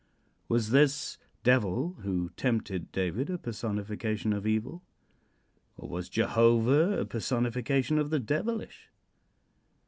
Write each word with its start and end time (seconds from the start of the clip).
Was 0.49 0.71
this 0.71 1.19
Devil 1.43 1.93
who 1.99 2.31
tempted 2.35 2.91
David 2.91 3.29
a 3.29 3.37
personification 3.37 4.33
of 4.33 4.47
evil, 4.47 4.81
or 5.77 5.87
was 5.89 6.09
Jehovah 6.09 6.99
a 6.99 7.05
personification 7.05 7.99
of 7.99 8.09
the 8.09 8.17
devilish? 8.19 8.89